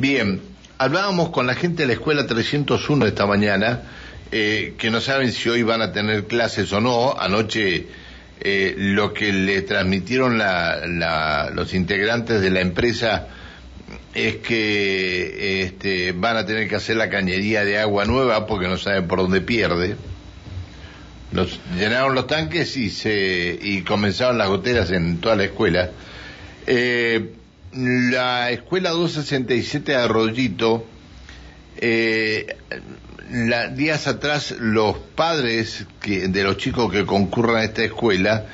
[0.00, 0.40] Bien,
[0.78, 3.82] hablábamos con la gente de la escuela 301 esta mañana,
[4.32, 7.14] eh, que no saben si hoy van a tener clases o no.
[7.20, 7.86] Anoche
[8.40, 10.40] eh, lo que le transmitieron
[11.52, 13.28] los integrantes de la empresa
[14.14, 18.78] es que este, van a tener que hacer la cañería de agua nueva porque no
[18.78, 19.96] saben por dónde pierde.
[21.76, 25.90] Llenaron los tanques y, se, y comenzaron las goteras en toda la escuela.
[26.66, 27.34] Eh,
[27.72, 30.84] la escuela 267 de Arroyito,
[31.76, 32.56] eh,
[33.74, 38.46] días atrás los padres de los chicos que concurran a esta escuela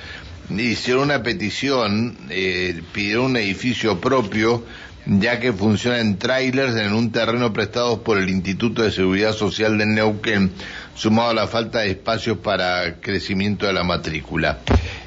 [0.51, 4.65] hicieron una petición, eh, pidieron un edificio propio,
[5.07, 9.79] ya que funciona en trailers en un terreno prestado por el Instituto de Seguridad Social
[9.79, 10.53] de Neuquén,
[10.95, 14.59] sumado a la falta de espacios para crecimiento de la matrícula.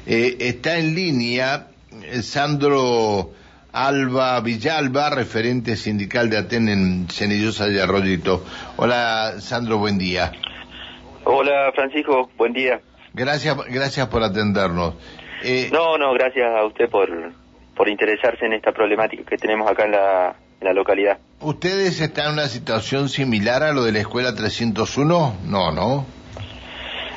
[0.06, 1.68] Eh, está en línea
[2.22, 3.32] Sandro
[3.72, 8.44] Alba Villalba, referente sindical de Aten en Cenillosa de Arroyito.
[8.76, 10.32] Hola, Sandro, buen día.
[11.24, 12.80] Hola, Francisco, buen día.
[13.12, 14.94] Gracias, gracias por atendernos.
[15.42, 17.08] Eh, no, no, gracias a usted por,
[17.74, 21.18] por interesarse en esta problemática que tenemos acá en la, localidad.
[21.40, 25.36] ¿Ustedes están en una situación similar a lo de la escuela 301?
[25.46, 26.04] No, ¿no?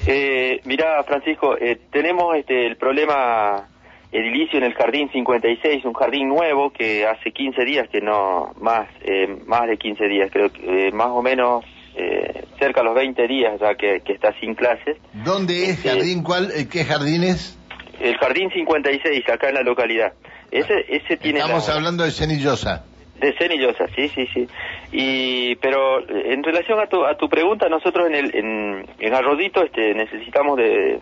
[0.07, 3.67] Eh, mirá, Francisco, eh, tenemos este, el problema
[4.13, 8.87] edilicio en el Jardín 56, un jardín nuevo que hace 15 días que no, más,
[9.01, 12.95] eh, más de 15 días, creo que eh, más o menos eh, cerca de los
[12.95, 14.97] 20 días ya que, está sin clases.
[15.25, 16.23] ¿Dónde es este, jardín?
[16.23, 17.59] ¿Cuál, ¿Qué jardín es?
[17.99, 20.13] El Jardín 56, acá en la localidad.
[20.51, 22.85] Ese, ese tiene Estamos hablando de Cenillosa.
[23.19, 24.47] De Cenillosa, sí, sí, sí.
[24.91, 29.63] Y, pero en relación a tu, a tu pregunta, nosotros en, el, en, en Arrodito
[29.63, 30.99] este, necesitamos de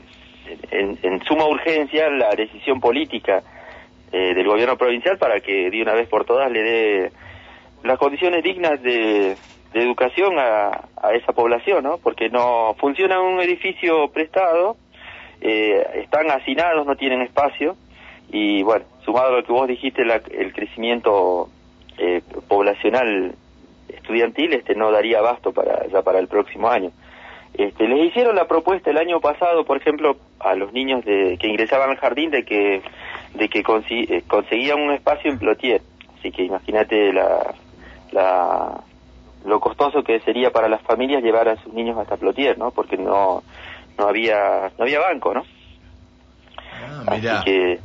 [0.71, 3.43] en, suma urgencia la decisión política
[4.11, 7.11] eh, del gobierno provincial para que de una vez por todas le dé
[7.83, 9.35] las condiciones dignas de,
[9.73, 10.81] educación a,
[11.13, 11.97] esa población, ¿no?
[11.97, 14.75] Porque no funciona un edificio prestado,
[15.39, 17.77] eh, están hacinados, no tienen espacio
[18.31, 21.49] y bueno, sumado a lo que vos dijiste, el crecimiento
[21.97, 23.35] eh, poblacional
[23.87, 26.91] estudiantil, este no daría abasto para ya para el próximo año.
[27.61, 31.47] Este, les hicieron la propuesta el año pasado, por ejemplo, a los niños de, que
[31.47, 32.81] ingresaban al jardín de que
[33.35, 35.81] de que eh, conseguían un espacio en Plotier.
[36.17, 37.53] Así que imagínate la,
[38.11, 38.81] la,
[39.45, 42.71] lo costoso que sería para las familias llevar a sus niños hasta Plotier, ¿no?
[42.71, 43.43] Porque no
[43.97, 45.43] no había no había banco, ¿no?
[46.83, 47.79] Ah, Así que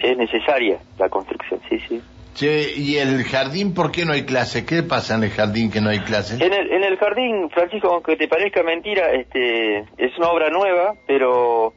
[0.00, 2.02] es necesaria la construcción, sí, sí.
[2.36, 4.66] Che, ¿y el jardín por qué no hay clase?
[4.66, 6.34] ¿Qué pasa en el jardín que no hay clase?
[6.34, 10.92] En el, en el jardín, Francisco, aunque te parezca mentira, este, es una obra nueva,
[11.06, 11.72] pero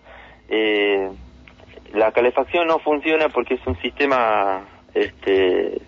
[0.49, 1.07] eh,
[1.93, 5.79] la calefacción no funciona porque es un sistema, este,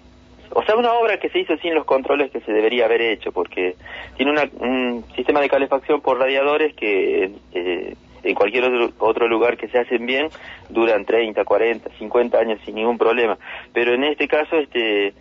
[0.54, 3.34] o sea, una obra que se hizo sin los controles que se debería haber hecho,
[3.34, 3.76] porque
[4.16, 8.66] tiene un sistema de calefacción por radiadores que eh, en cualquier
[9.00, 10.30] otro, lugar que se hacen bien
[10.70, 13.38] duran 30, 40, 50 años sin ningún problema.
[13.74, 15.14] Pero en este caso, este, eh,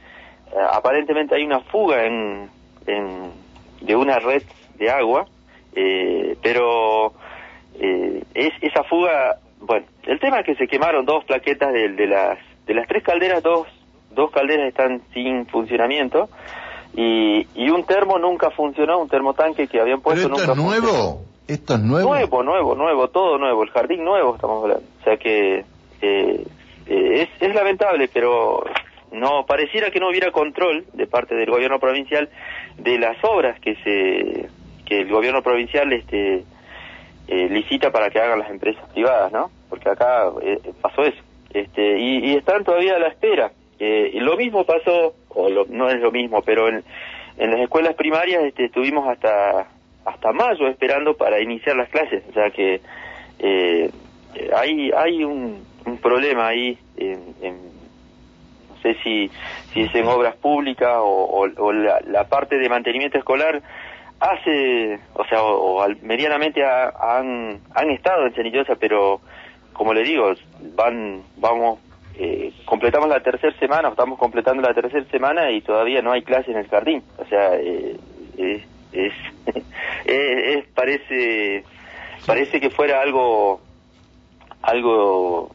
[0.72, 2.48] aparentemente hay una fuga en,
[3.80, 4.42] de una red
[4.76, 5.26] de agua,
[5.74, 7.12] eh, pero
[7.78, 12.06] eh, es esa fuga, bueno, el tema es que se quemaron dos plaquetas de, de
[12.06, 13.66] las de las tres calderas, dos
[14.10, 16.28] dos calderas están sin funcionamiento
[16.94, 21.29] y, y un termo nunca funcionó, un termotanque que habían puesto ¿Pero esto es nuevo?
[21.50, 22.14] ¿Esto es nuevo?
[22.44, 24.84] Nuevo, nuevo, todo nuevo, el jardín nuevo estamos hablando.
[25.00, 25.64] O sea que
[26.00, 26.46] eh,
[26.86, 28.62] eh, es, lamentable, pero
[29.10, 32.28] no pareciera que no hubiera control de parte del gobierno provincial
[32.78, 34.48] de las obras que se
[34.86, 36.44] que el gobierno provincial este
[37.26, 39.50] eh, licita para que hagan las empresas privadas, ¿no?
[39.68, 40.30] Porque acá
[40.80, 41.20] pasó eso.
[41.52, 43.50] Este, y, están todavía a la espera.
[43.80, 46.84] y lo mismo pasó, o no es lo mismo, pero en,
[47.38, 49.66] en las escuelas primarias este, estuvimos hasta
[50.10, 52.22] hasta mayo esperando para iniciar las clases.
[52.28, 52.80] O sea que
[53.38, 53.90] eh,
[54.54, 55.68] hay, hay un,
[56.02, 59.30] problema ahí, no sé si,
[59.72, 63.60] si es en obras públicas o, la, parte de mantenimiento escolar
[64.20, 69.20] hace, o sea, o, medianamente han, han estado en Cenillosa, pero
[69.72, 70.32] como le digo,
[70.76, 71.80] van, vamos,
[72.18, 76.50] eh, completamos la tercera semana, estamos completando la tercera semana y todavía no hay clase
[76.50, 77.02] en el jardín.
[77.16, 77.96] O sea, eh,
[78.92, 79.12] es,
[80.06, 81.64] es, parece
[82.26, 83.60] parece que fuera algo
[84.62, 85.50] algo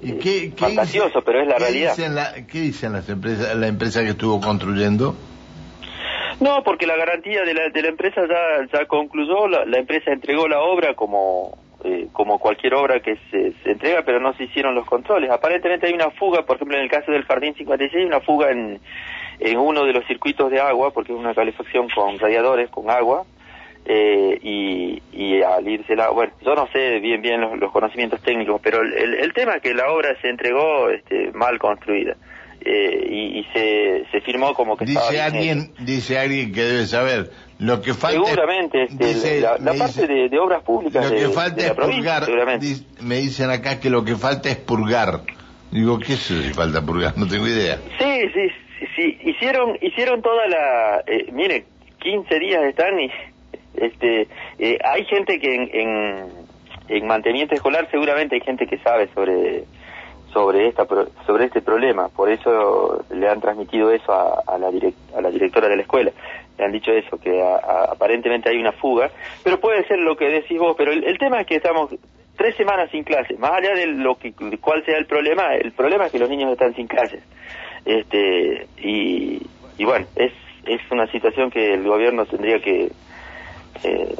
[0.00, 1.94] ¿Y qué, eh, fantasioso, pero es la realidad.
[2.50, 5.14] ¿Qué dicen las empresas, la empresa que estuvo construyendo?
[6.40, 10.10] No, porque la garantía de la, de la empresa ya, ya concluyó, la, la empresa
[10.10, 14.44] entregó la obra como eh, como cualquier obra que se, se, entrega, pero no se
[14.44, 15.30] hicieron los controles.
[15.30, 18.80] Aparentemente hay una fuga, por ejemplo, en el caso del Jardín 56, una fuga en,
[19.40, 23.24] en uno de los circuitos de agua, porque es una calefacción con radiadores, con agua,
[23.84, 28.60] eh, y, y al irse la, bueno, yo no sé bien bien los, conocimientos técnicos,
[28.62, 32.16] pero el, el, tema es que la obra se entregó este, mal construida.
[32.64, 37.32] Eh, y, y se, se firmó como que dice alguien dice alguien que debe saber
[37.58, 42.28] lo que falta seguramente este, la, parte de, obras públicas lo que falta es purgar
[43.00, 45.22] me dicen acá que lo que falta es purgar
[45.72, 47.78] digo qué es eso si falta purgar no tengo idea.
[47.98, 48.48] Sí sí
[48.94, 51.64] sí, hicieron hicieron toda la eh, mire
[51.98, 53.10] 15 días están y
[53.74, 54.28] este,
[54.58, 56.28] eh, hay gente que en,
[56.88, 59.64] en, mantenimiento escolar seguramente hay gente que sabe sobre
[60.32, 60.86] sobre esta
[61.26, 62.08] sobre este problema.
[62.08, 66.12] Por eso le han transmitido eso a, a la a la directora de la escuela.
[66.58, 69.10] Le han dicho eso que aparentemente hay una fuga
[69.42, 71.90] pero puede ser lo que decís vos pero el, tema es que estamos
[72.36, 76.06] tres semanas sin clases más allá de lo que cuál sea el problema el problema
[76.06, 77.22] es que los niños están sin clases
[77.84, 79.40] este y,
[79.78, 80.32] y bueno es
[80.66, 82.90] es una situación que el gobierno tendría que
[83.84, 84.14] eh,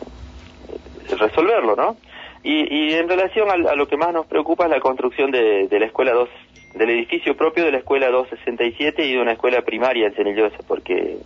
[1.18, 1.96] resolverlo, ¿no?
[2.42, 5.80] Y, y en relación a, lo que más nos preocupa es la construcción de, de
[5.80, 6.28] la escuela 2,
[6.74, 11.18] del edificio propio de la escuela 267 y de una escuela primaria en Cenillosa, porque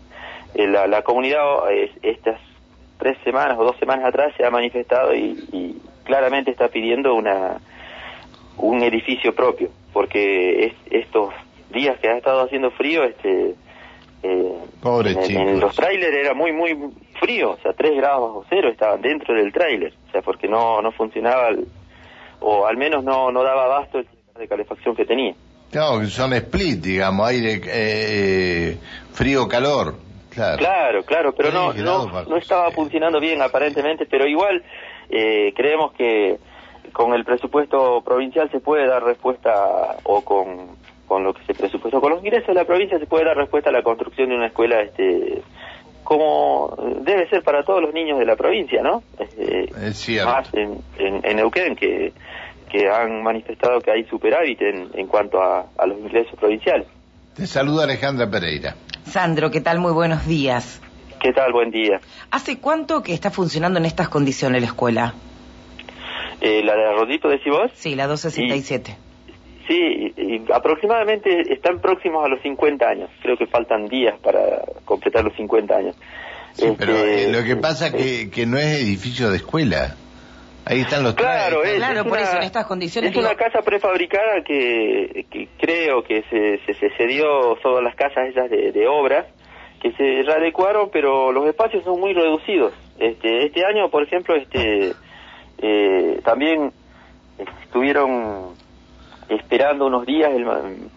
[0.55, 1.41] eh, la, la, comunidad
[2.03, 2.39] estas
[2.99, 7.59] tres semanas o dos semanas atrás se ha manifestado y, y claramente está pidiendo una
[8.59, 11.35] un edificio propio, porque es, estos
[11.71, 13.55] días que ha estado haciendo frío, este
[14.23, 16.75] eh, Pobre en, en, los trailers era muy muy
[17.21, 20.81] frío, o sea, 3 grados bajo cero estaban dentro del tráiler, o sea, porque no,
[20.81, 21.51] no funcionaba,
[22.41, 24.07] o al menos no, no daba abasto el
[24.39, 25.35] de calefacción que tenía.
[25.71, 28.79] Claro, que son split, digamos, aire, eh,
[29.13, 29.95] frío-calor.
[30.31, 30.59] Claro.
[30.59, 34.63] claro, claro, pero no, no, no, estaba funcionando bien aparentemente, pero igual
[35.11, 36.39] eh, creemos que
[36.93, 40.77] con el presupuesto provincial se puede dar respuesta o con,
[41.07, 43.71] con lo que se presupuestó con los ingresos de la provincia se puede dar respuesta
[43.71, 45.43] a la construcción de una escuela este
[46.07, 46.73] como
[47.05, 49.03] debe ser para todos los niños de la provincia, ¿no?
[49.19, 50.31] Este, es cierto.
[50.31, 52.13] Más en, en, Neuquén, que,
[52.71, 56.87] que han manifestado que hay superávit en, en cuanto a, a los ingresos provinciales.
[57.35, 58.77] Te saluda Alejandra Pereira.
[59.03, 59.81] Sandro, ¿qué tal?
[59.81, 60.81] Muy buenos días.
[61.27, 61.53] ¿Qué tal?
[61.53, 61.99] Buen día.
[62.31, 65.15] ¿Hace cuánto que está funcionando en estas condiciones la escuela?
[66.41, 67.69] Eh, ¿La de Rodito decís vos?
[67.75, 68.97] Sí, la 267.
[69.67, 70.15] Sí,
[70.55, 73.11] aproximadamente están próximos a los 50 años.
[73.23, 74.41] Creo que faltan días para
[74.85, 75.97] completar los 50 años.
[76.53, 79.97] Sí, pero este, eh, lo que pasa que, que no es edificio de escuela.
[80.65, 83.11] Ahí están los Claro, es, claro por eso en estas condiciones.
[83.11, 88.29] Es una casa prefabricada que, que creo que se, se, se cedió todas las casas
[88.29, 89.27] esas de, de, obras
[89.91, 92.73] que se readecuaron, pero los espacios son muy reducidos.
[92.99, 94.93] Este, este año, por ejemplo, este,
[95.59, 96.73] eh, también
[97.39, 98.55] estuvieron
[99.29, 100.45] esperando unos días el,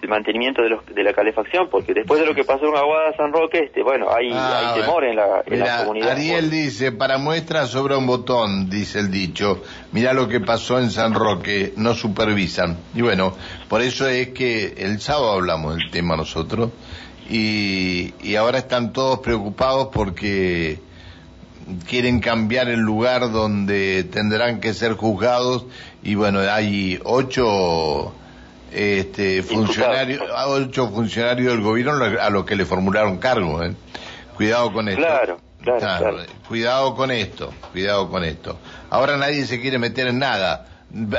[0.08, 3.34] mantenimiento de, los, de, la calefacción, porque después de lo que pasó en Aguada San
[3.34, 6.12] Roque, este, bueno, hay, ah, hay temor en la, en la comunidad.
[6.12, 9.64] Ariel dice, para muestra sobra un botón, dice el dicho.
[9.92, 12.78] Mira lo que pasó en San Roque, no supervisan.
[12.94, 13.34] Y bueno,
[13.68, 16.70] por eso es que el sábado hablamos del tema nosotros,
[17.30, 20.80] y, y ahora están todos preocupados porque
[21.88, 25.66] quieren cambiar el lugar donde tendrán que ser juzgados
[26.02, 28.14] y bueno, hay ocho
[28.72, 33.64] este, funcionarios, ocho funcionarios del gobierno a los que le formularon cargo.
[33.64, 33.74] ¿eh?
[34.36, 35.02] Cuidado con esto.
[35.02, 36.18] Claro, claro,
[36.48, 38.58] Cuidado con esto, cuidado con esto.
[38.90, 40.66] Ahora nadie se quiere meter en nada.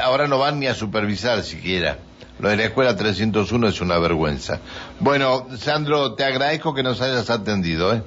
[0.03, 1.99] Ahora no van ni a supervisar siquiera.
[2.41, 4.61] Lo de la escuela 301 es una vergüenza.
[4.99, 7.95] Bueno, Sandro, te agradezco que nos hayas atendido.
[7.95, 8.03] ¿eh?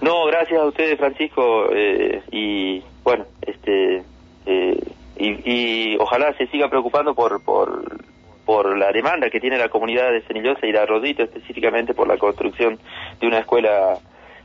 [0.00, 1.66] No, gracias a ustedes, Francisco.
[1.74, 4.02] Eh, y bueno, este.
[4.46, 4.80] Eh,
[5.22, 7.98] y, ojalá se siga preocupando por, por,
[8.46, 12.16] por la demanda que tiene la comunidad de Cenillosa y la Rodito específicamente por la
[12.16, 12.78] construcción
[13.20, 13.98] de una escuela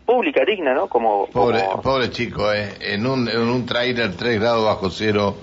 [0.06, 0.88] pública digna, ¿no?
[0.88, 5.36] Como, pobre, pobre chico, eh, en un, en un trailer 3 grados bajo cero.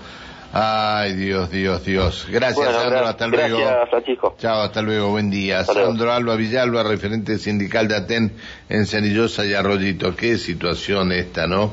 [0.55, 2.27] Ay, Dios, Dios, Dios.
[2.29, 3.07] Gracias, Sandro.
[3.07, 3.59] hasta luego.
[3.59, 4.35] Gracias, Francisco.
[4.39, 5.09] Chao, hasta luego.
[5.09, 5.65] Buen día.
[5.65, 8.33] Sandro Alba Villalba, referente sindical de ATEN
[8.69, 10.15] en Cenillosa y Arroyito.
[10.15, 11.73] Qué situación esta, ¿no?